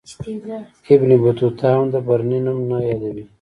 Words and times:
ابن 0.93 1.09
بطوطه 1.23 1.67
هم 1.75 1.85
د 1.93 1.95
برني 2.07 2.39
نوم 2.45 2.59
نه 2.69 2.77
یادوي. 2.89 3.23